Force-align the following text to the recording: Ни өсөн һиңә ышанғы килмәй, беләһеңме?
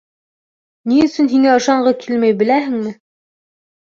Ни 0.91 0.95
өсөн 1.01 1.27
һиңә 1.33 1.51
ышанғы 1.59 1.93
килмәй, 2.05 2.35
беләһеңме? 2.39 2.97